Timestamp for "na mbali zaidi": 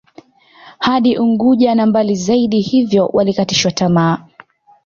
1.75-2.59